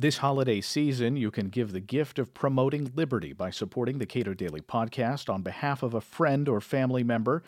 [0.00, 4.32] This holiday season, you can give the gift of promoting liberty by supporting the Cato
[4.32, 7.42] Daily Podcast on behalf of a friend or family member.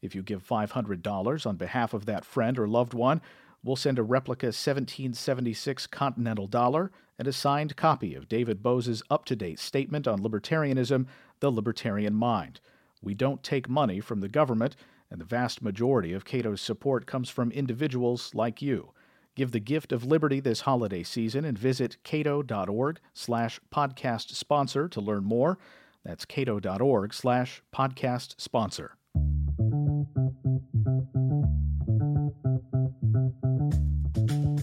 [0.00, 3.20] If you give $500 on behalf of that friend or loved one,
[3.64, 9.24] we'll send a replica 1776 Continental Dollar and a signed copy of David Boaz's up
[9.24, 11.06] to date statement on libertarianism,
[11.40, 12.60] The Libertarian Mind.
[13.02, 14.76] We don't take money from the government,
[15.10, 18.92] and the vast majority of Cato's support comes from individuals like you.
[19.36, 25.00] Give the gift of liberty this holiday season and visit cato.org slash podcast sponsor to
[25.00, 25.58] learn more.
[26.02, 28.96] That's cato.org slash podcast sponsor.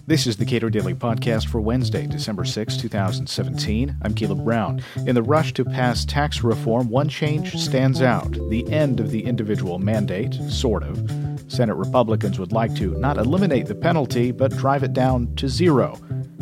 [0.07, 3.95] This is the Cato Daily Podcast for Wednesday, December 6, 2017.
[4.01, 4.83] I'm Caleb Brown.
[5.05, 9.23] In the rush to pass tax reform, one change stands out the end of the
[9.23, 11.22] individual mandate, sort of.
[11.53, 15.97] Senate Republicans would like to not eliminate the penalty, but drive it down to zero.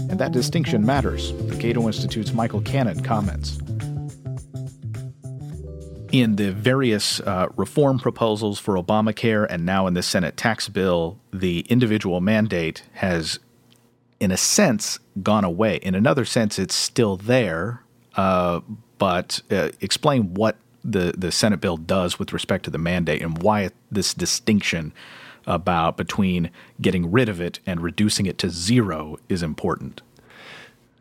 [0.10, 1.34] And that distinction matters.
[1.34, 3.60] The Cato Institute's Michael Cannon comments.
[6.12, 11.20] In the various uh, reform proposals for Obamacare and now in the Senate tax bill,
[11.32, 13.40] the individual mandate has,
[14.20, 15.78] in a sense, gone away.
[15.78, 17.84] In another sense, it's still there.
[18.16, 18.62] Uh,
[18.98, 23.42] but uh, explain what the, the Senate bill does with respect to the mandate and
[23.42, 24.94] why this distinction
[25.46, 30.02] about between getting rid of it and reducing it to zero is important.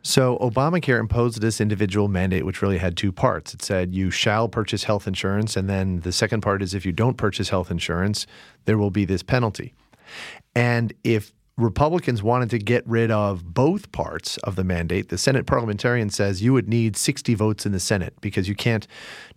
[0.03, 3.53] So, Obamacare imposed this individual mandate, which really had two parts.
[3.53, 5.55] It said you shall purchase health insurance.
[5.55, 8.25] And then the second part is if you don't purchase health insurance,
[8.65, 9.75] there will be this penalty.
[10.55, 15.45] And if Republicans wanted to get rid of both parts of the mandate, the Senate
[15.45, 18.87] parliamentarian says you would need 60 votes in the Senate because you can't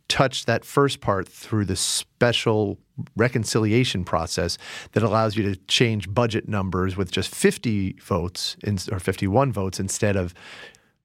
[0.09, 2.79] touch that first part through the special
[3.17, 4.59] reconciliation process
[4.93, 9.81] that allows you to change budget numbers with just 50 votes in, or 51 votes
[9.81, 10.35] instead of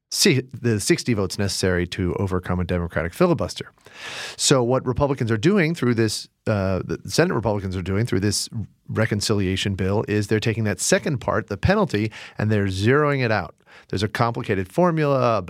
[0.09, 3.71] see the 60 votes necessary to overcome a Democratic filibuster.
[4.37, 8.49] So, what Republicans are doing through this, uh, the Senate Republicans are doing through this
[8.87, 13.55] reconciliation bill is they're taking that second part, the penalty, and they're zeroing it out.
[13.89, 15.43] There's a complicated formula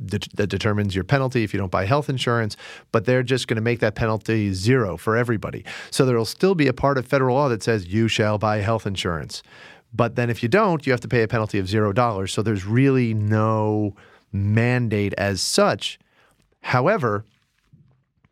[0.00, 2.56] that determines your penalty if you don't buy health insurance,
[2.92, 5.64] but they're just going to make that penalty zero for everybody.
[5.90, 8.58] So there will still be a part of federal law that says you shall buy
[8.58, 9.42] health insurance.
[9.92, 12.32] But then if you don't, you have to pay a penalty of zero dollars.
[12.32, 13.94] So there's really no
[14.32, 15.98] mandate as such.
[16.60, 17.24] However,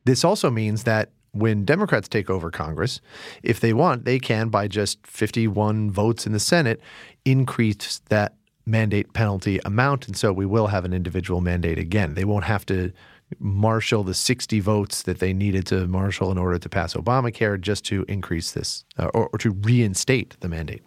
[0.05, 3.00] this also means that when Democrats take over Congress,
[3.43, 6.81] if they want, they can, by just 51 votes in the Senate,
[7.25, 8.34] increase that
[8.65, 10.06] mandate penalty amount.
[10.06, 12.15] And so we will have an individual mandate again.
[12.15, 12.93] They won't have to
[13.38, 17.84] marshal the 60 votes that they needed to marshal in order to pass Obamacare just
[17.87, 20.83] to increase this uh, or, or, to reinstate the mandate.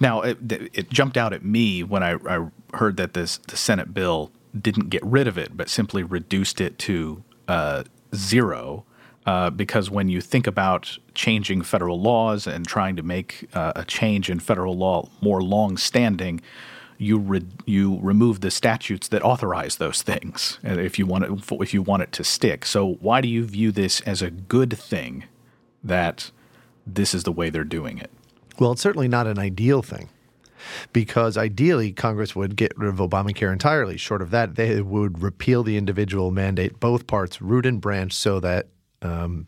[0.00, 3.92] Now, it, it jumped out at me when I, I, heard that this the Senate
[3.92, 7.84] bill didn't get rid of it, but simply reduced it to uh,
[8.14, 8.84] zero.
[9.24, 13.84] Uh, because when you think about changing federal laws and trying to make uh, a
[13.84, 16.40] change in federal law more long-standing,
[16.98, 21.74] you re- you remove the statutes that authorize those things if you want it if
[21.74, 22.64] you want it to stick.
[22.64, 25.24] So why do you view this as a good thing
[25.84, 26.30] that
[26.86, 28.10] this is the way they're doing it?
[28.58, 30.08] Well, it's certainly not an ideal thing
[30.92, 33.96] because ideally Congress would get rid of Obamacare entirely.
[33.96, 38.40] Short of that, they would repeal the individual mandate, both parts, root and branch, so
[38.40, 38.68] that
[39.02, 39.46] um,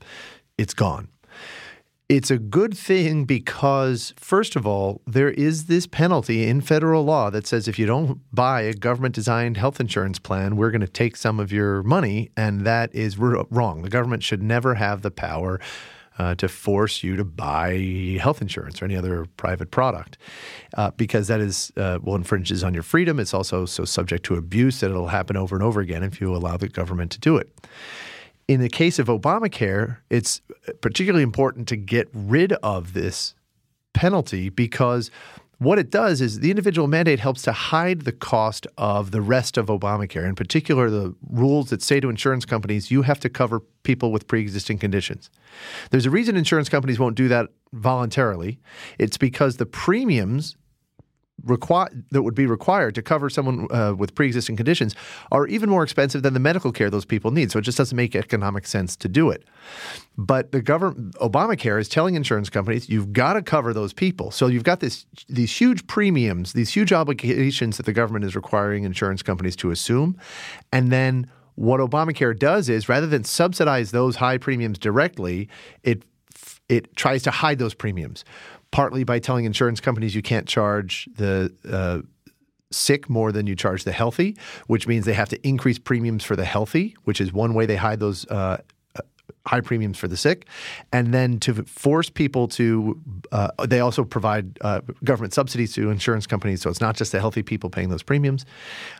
[0.58, 1.08] it's gone.
[2.08, 7.30] It's a good thing because, first of all, there is this penalty in federal law
[7.30, 10.86] that says if you don't buy a government designed health insurance plan, we're going to
[10.86, 12.30] take some of your money.
[12.36, 13.82] And that is wrong.
[13.82, 15.58] The government should never have the power
[16.18, 20.18] uh, to force you to buy health insurance or any other private product
[20.76, 23.18] uh, because that is, uh, well, infringes on your freedom.
[23.18, 26.34] It's also so subject to abuse that it'll happen over and over again if you
[26.34, 27.50] allow the government to do it
[28.48, 30.40] in the case of Obamacare, it's
[30.80, 33.34] particularly important to get rid of this
[33.94, 35.10] penalty because
[35.58, 39.56] what it does is the individual mandate helps to hide the cost of the rest
[39.56, 43.60] of Obamacare, in particular, the rules that say to insurance companies, you have to cover
[43.82, 45.30] people with pre existing conditions.
[45.90, 48.58] There's a reason insurance companies won't do that voluntarily.
[48.98, 50.56] It's because the premiums
[51.42, 54.94] require that would be required to cover someone uh, with pre-existing conditions
[55.32, 57.50] are even more expensive than the medical care those people need.
[57.50, 59.44] So it just doesn't make economic sense to do it.
[60.16, 64.30] But the government, Obamacare, is telling insurance companies you've got to cover those people.
[64.30, 68.84] So you've got this these huge premiums, these huge obligations that the government is requiring
[68.84, 70.16] insurance companies to assume,
[70.72, 75.48] and then what Obamacare does is rather than subsidize those high premiums directly,
[75.82, 76.04] it
[76.68, 78.24] it tries to hide those premiums
[78.74, 82.00] partly by telling insurance companies you can't charge the uh,
[82.72, 84.36] sick more than you charge the healthy,
[84.66, 87.76] which means they have to increase premiums for the healthy, which is one way they
[87.76, 88.56] hide those uh,
[89.46, 90.48] high premiums for the sick,
[90.92, 93.00] and then to force people to,
[93.30, 97.20] uh, they also provide uh, government subsidies to insurance companies, so it's not just the
[97.20, 98.44] healthy people paying those premiums.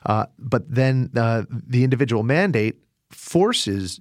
[0.06, 2.76] Uh, but then uh, the individual mandate
[3.10, 4.00] forces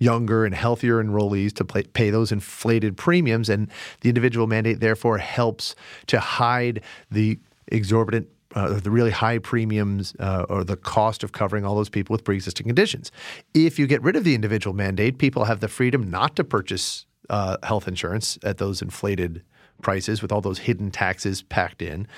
[0.00, 3.70] younger and healthier enrollees to pay, those inflated premiums, and
[4.00, 5.76] the individual mandate therefore helps
[6.08, 7.38] to hide the
[7.68, 8.26] exorbitant
[8.56, 12.24] uh, the really high premiums uh, or the cost of covering all those people with
[12.24, 13.12] pre-existing conditions.
[13.54, 17.06] If you get rid of the individual mandate, people have the freedom not to purchase
[17.28, 19.44] uh, health insurance at those inflated
[19.82, 22.08] prices with all those hidden taxes packed in,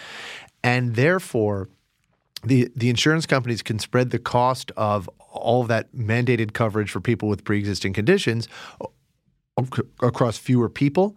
[0.64, 1.69] and therefore.
[2.44, 7.00] The, the insurance companies can spread the cost of all of that mandated coverage for
[7.00, 8.49] people with pre-existing conditions
[10.00, 11.17] across fewer people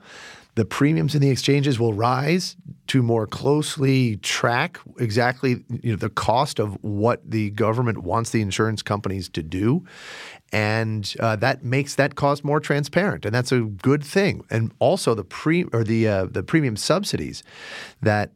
[0.56, 2.56] the premiums in the exchanges will rise
[2.88, 8.42] to more closely track exactly you know, the cost of what the government wants the
[8.42, 9.86] insurance companies to do.
[10.54, 14.45] And uh, that makes that cost more transparent, and that's a good thing.
[14.50, 17.44] And also the pre or the uh, the premium subsidies
[18.01, 18.31] that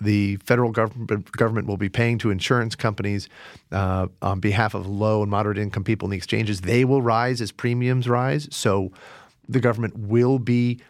[0.00, 3.28] the federal government government will be paying to insurance companies
[3.72, 6.60] uh, on behalf of low and moderate income people in the exchanges.
[6.60, 8.48] They will rise as premiums rise.
[8.50, 8.92] So
[9.48, 10.80] the government will be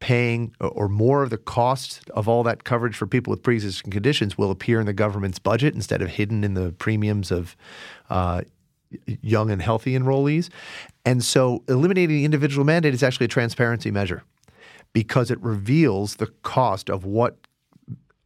[0.00, 4.36] paying or more of the cost of all that coverage for people with pre-existing conditions
[4.36, 7.56] will appear in the government's budget instead of hidden in the premiums of
[8.10, 8.42] uh,
[9.22, 10.50] young and healthy enrollees.
[11.06, 14.24] And so eliminating the individual mandate is actually a transparency measure
[14.92, 17.36] because it reveals the cost of what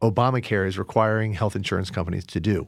[0.01, 2.67] Obamacare is requiring health insurance companies to do.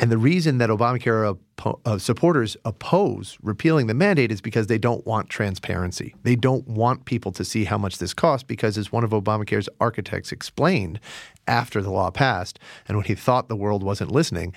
[0.00, 1.38] And the reason that Obamacare
[1.84, 6.14] uh, supporters oppose repealing the mandate is because they don't want transparency.
[6.22, 9.68] They don't want people to see how much this costs because, as one of Obamacare's
[9.78, 11.00] architects explained
[11.46, 12.58] after the law passed
[12.88, 14.54] and when he thought the world wasn't listening,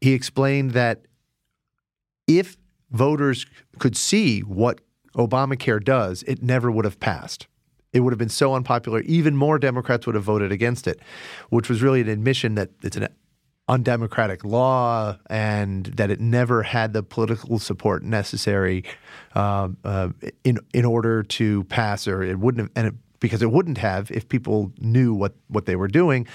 [0.00, 1.06] he explained that
[2.26, 2.56] if
[2.90, 3.46] voters
[3.78, 4.80] could see what
[5.16, 7.46] Obamacare does, it never would have passed.
[7.94, 11.00] It would have been so unpopular, even more Democrats would have voted against it,
[11.48, 13.08] which was really an admission that it's an
[13.68, 18.84] undemocratic law and that it never had the political support necessary
[19.34, 20.08] uh, uh,
[20.42, 24.10] in in order to pass, or it wouldn't have, and it, because it wouldn't have
[24.10, 26.26] if people knew what what they were doing.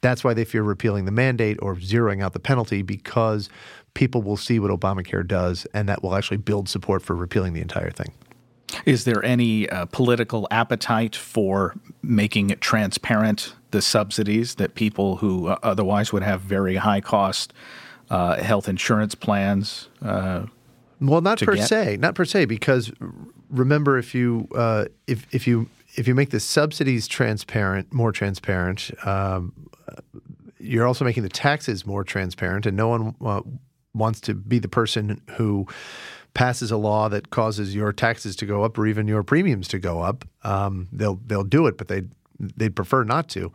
[0.00, 3.48] That's why they fear repealing the mandate or zeroing out the penalty because
[3.94, 7.60] people will see what Obamacare does, and that will actually build support for repealing the
[7.60, 8.12] entire thing.
[8.84, 15.48] Is there any uh, political appetite for making it transparent the subsidies that people who
[15.48, 17.52] uh, otherwise would have very high cost
[18.10, 19.88] uh, health insurance plans?
[20.02, 20.46] Uh,
[21.00, 21.68] well, not per get?
[21.68, 22.92] se, not per se, because
[23.50, 28.90] remember if you uh, if if you if you make the subsidies transparent, more transparent,
[29.06, 29.52] um,
[30.58, 33.40] you're also making the taxes more transparent, and no one uh,
[33.94, 35.66] wants to be the person who
[36.38, 39.76] passes a law that causes your taxes to go up or even your premiums to
[39.76, 42.02] go up, um, they'll they'll do it, but they
[42.38, 43.52] they'd prefer not to.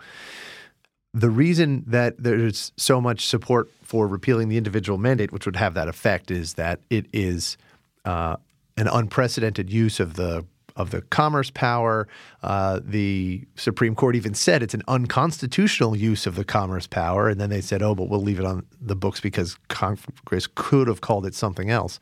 [1.13, 5.75] The reason that there's so much support for repealing the individual mandate, which would have
[5.75, 7.55] that effect, is that it is
[8.03, 8.35] uh,
[8.75, 10.45] an unprecedented use of the
[10.75, 12.09] of the commerce power.
[12.41, 17.39] Uh, the Supreme Court even said it's an unconstitutional use of the commerce power, and
[17.39, 20.99] then they said, "Oh, but we'll leave it on the books because Congress could have
[20.99, 22.01] called it something else."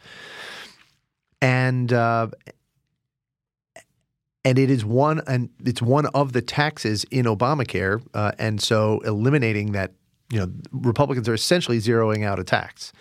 [1.41, 2.27] And uh,
[4.43, 8.99] and it is one and it's one of the taxes in Obamacare, uh, and so
[8.99, 9.93] eliminating that,
[10.31, 12.93] you know, Republicans are essentially zeroing out a tax,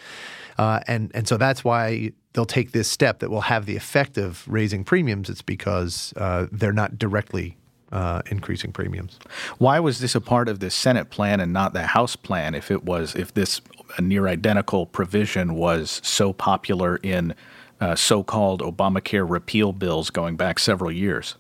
[0.59, 4.17] uh, and and so that's why they'll take this step that will have the effect
[4.17, 5.29] of raising premiums.
[5.29, 7.57] It's because uh, they're not directly
[7.93, 9.19] uh, increasing premiums.
[9.59, 12.55] Why was this a part of the Senate plan and not the House plan?
[12.55, 13.61] If it was, if this
[13.99, 17.35] near identical provision was so popular in
[17.81, 21.37] uh, so called Obamacare repeal bills going back several years?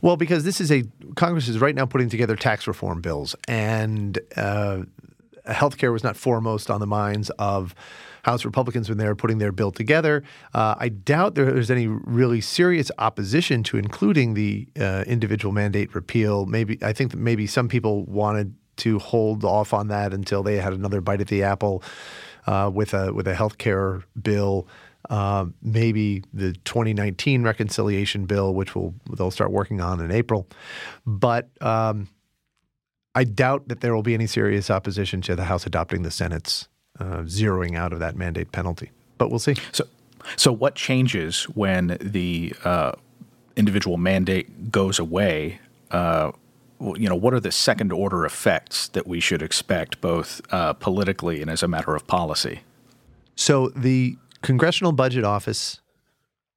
[0.00, 0.84] Well, because this is a
[1.16, 4.82] Congress is right now putting together tax reform bills, and uh,
[5.46, 7.74] healthcare was not foremost on the minds of
[8.22, 10.22] House Republicans when they were putting their bill together.
[10.52, 16.46] Uh, I doubt there's any really serious opposition to including the uh, individual mandate repeal.
[16.46, 20.56] Maybe I think that maybe some people wanted to hold off on that until they
[20.56, 21.82] had another bite at the apple
[22.46, 24.66] uh, with a with a healthcare bill
[25.10, 30.46] uh, maybe the 2019 reconciliation bill, which will they'll start working on in April.
[31.04, 32.08] But um,
[33.14, 36.68] I doubt that there will be any serious opposition to the House adopting the Senate's
[37.00, 38.92] uh, zeroing out of that mandate penalty.
[39.18, 39.56] But we'll see.
[39.72, 39.84] So,
[40.36, 42.92] so what changes when the uh,
[43.56, 45.58] individual mandate goes away?
[45.90, 46.30] Uh,
[46.80, 51.42] you know, what are the second order effects that we should expect both uh, politically
[51.42, 52.60] and as a matter of policy?
[53.34, 55.80] So the Congressional Budget Office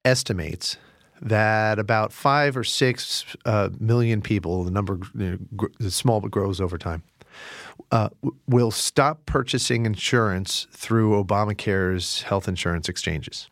[0.04, 0.76] estimates
[1.20, 6.30] that about five or six uh, million people, the number you know, gr- small but
[6.30, 7.02] grows over time,
[7.90, 13.48] uh, w- will stop purchasing insurance through Obamacare's health insurance exchanges.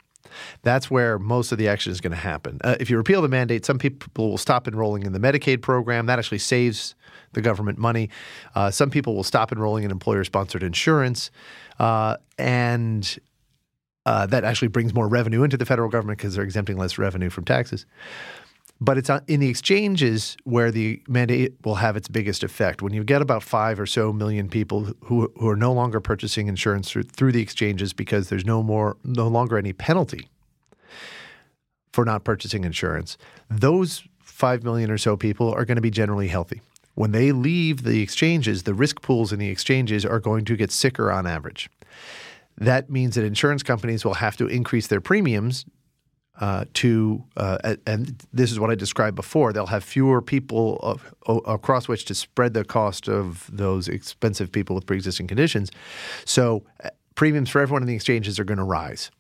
[0.63, 2.59] That's where most of the action is going to happen.
[2.65, 6.07] Uh, if you repeal the mandate, some people will stop enrolling in the Medicaid program.
[6.07, 6.95] That actually saves
[7.33, 8.09] the government money.
[8.55, 11.31] Uh, some people will stop enrolling in employer sponsored insurance.
[11.79, 13.19] Uh, and
[14.07, 17.31] uh, that actually brings more revenue into the federal government because they're exempting less revenue
[17.31, 17.87] from taxes.
[18.81, 22.83] But it's in the exchanges where the mandate will have its biggest effect.
[22.83, 26.49] When you get about five or so million people who, who are no longer purchasing
[26.49, 30.29] insurance through, through the exchanges because there's no more, no longer any penalty
[31.93, 33.17] for not purchasing insurance,
[33.49, 36.61] those five million or so people are going to be generally healthy.
[36.95, 40.73] When they leave the exchanges, the risk pools in the exchanges are going to get
[40.73, 41.71] sicker on average.
[42.59, 45.65] That means that insurance companies will have to increase their premiums
[46.41, 49.53] uh, to, uh, and this is what I described before.
[49.53, 51.15] They'll have fewer people of,
[51.47, 55.71] across which to spread the cost of those expensive people with pre-existing conditions.
[56.25, 59.11] So uh, premiums for everyone in the exchanges are going to rise,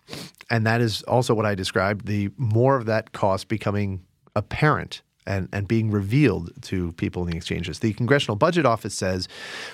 [0.50, 2.06] and that is also what I described.
[2.06, 7.36] The more of that cost becoming apparent and, and being revealed to people in the
[7.36, 7.78] exchanges.
[7.78, 9.28] The Congressional Budget Office says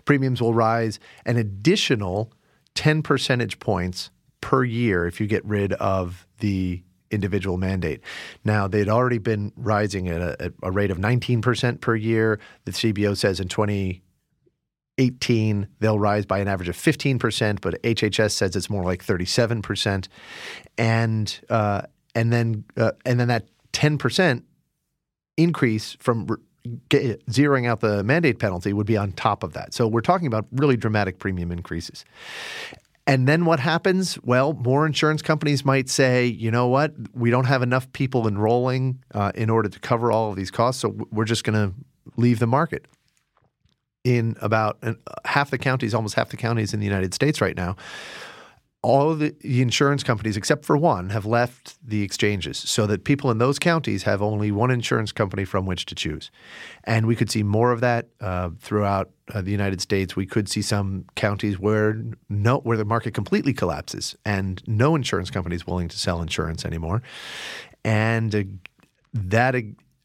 [0.04, 2.32] premiums will rise an additional
[2.78, 6.80] 10 percentage points per year if you get rid of the
[7.10, 8.00] individual mandate.
[8.44, 12.38] Now, they'd already been rising at a, at a rate of 19% per year.
[12.66, 18.54] The CBO says in 2018 they'll rise by an average of 15%, but HHS says
[18.54, 20.06] it's more like 37%.
[20.76, 21.82] And uh,
[22.14, 24.44] and then uh, and then that 10%
[25.36, 26.28] increase from
[26.88, 29.72] Get, zeroing out the mandate penalty would be on top of that.
[29.72, 32.04] So we're talking about really dramatic premium increases.
[33.06, 34.18] And then what happens?
[34.22, 39.02] Well, more insurance companies might say, you know what, we don't have enough people enrolling
[39.14, 41.74] uh, in order to cover all of these costs, so we're just going to
[42.16, 42.86] leave the market.
[44.04, 44.82] In about
[45.24, 47.76] half the counties, almost half the counties in the United States right now,
[48.82, 53.30] all of the, insurance companies, except for one, have left the exchanges so that people
[53.30, 56.30] in those counties have only one insurance company from which to choose.
[56.84, 60.14] And we could see more of that uh, throughout uh, the United States.
[60.14, 65.30] We could see some counties where no, where the market completely collapses and no insurance
[65.30, 67.02] company is willing to sell insurance anymore.
[67.84, 68.44] And uh,
[69.12, 69.56] that,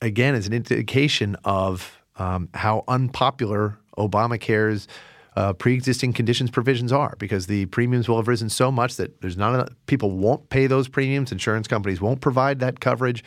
[0.01, 4.87] again, is an indication of um, how unpopular Obamacare's–
[5.35, 9.37] uh, pre-existing conditions provisions are because the premiums will have risen so much that there's
[9.37, 11.31] not enough, people won't pay those premiums.
[11.31, 13.23] Insurance companies won't provide that coverage,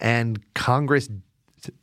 [0.00, 1.08] and Congress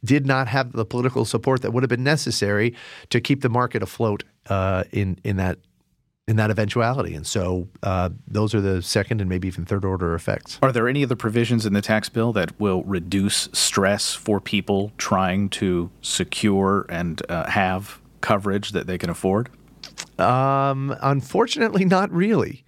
[0.04, 2.74] did not have the political support that would have been necessary
[3.10, 5.60] to keep the market afloat uh, in in that
[6.28, 7.14] in that eventuality.
[7.14, 10.58] And so uh, those are the second and maybe even third order effects.
[10.62, 14.92] Are there any other provisions in the tax bill that will reduce stress for people
[14.98, 19.50] trying to secure and uh, have coverage that they can afford?
[20.20, 22.64] Um, unfortunately, not really,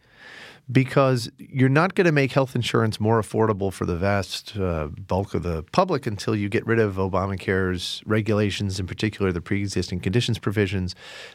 [0.71, 5.33] because you're not going to make health insurance more affordable for the vast uh, bulk
[5.33, 10.39] of the public until you get rid of Obamacare's regulations, in particular the pre-existing conditions
[10.39, 10.93] provisions,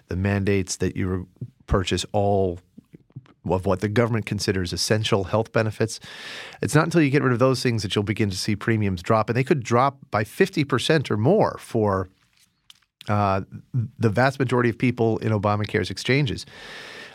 [0.09, 1.29] the mandates that you
[1.67, 2.59] purchase all
[3.51, 5.99] of what the government considers essential health benefits.
[6.61, 9.03] It's not until you get rid of those things that you'll begin to see premiums
[9.03, 12.09] drop, and they could drop by 50% or more for
[13.09, 13.43] uh,
[13.99, 16.47] the vast majority of people in Obamacare's exchanges.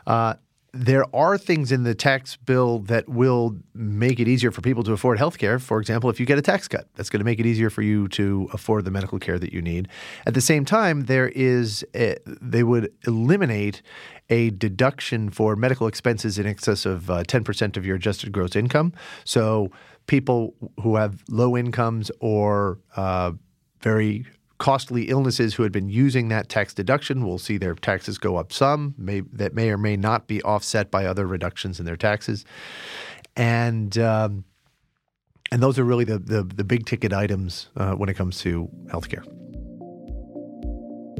[0.06, 0.36] Uh,
[0.74, 4.94] there are things in the tax bill that will make it easier for people to
[4.94, 5.60] afford health care.
[5.60, 7.82] For example, if you get a tax cut, that's going to make it easier for
[7.82, 9.88] you to afford the medical care that you need.
[10.26, 13.82] At the same time, there is a, they would eliminate
[14.30, 18.94] a deduction for medical expenses in excess of uh, 10% of your adjusted gross income.
[19.24, 19.72] So
[20.06, 23.32] people who have low incomes or uh,
[23.82, 24.26] very
[24.58, 28.52] costly illnesses who had been using that tax deduction will see their taxes go up
[28.52, 32.44] some may, that may or may not be offset by other reductions in their taxes
[33.36, 34.44] and um,
[35.52, 38.70] and those are really the, the, the big ticket items uh, when it comes to
[38.88, 39.26] healthcare.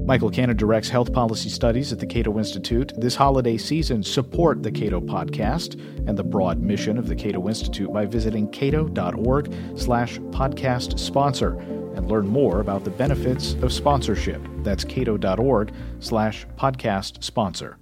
[0.06, 2.94] Michael Cannon directs health policy studies at the Cato Institute.
[2.98, 5.74] This holiday season, support the Cato podcast
[6.08, 11.58] and the broad mission of the Cato Institute by visiting cato.org slash podcast sponsor
[11.98, 14.42] and learn more about the benefits of sponsorship.
[14.60, 17.78] That's cato.org slash podcast sponsor.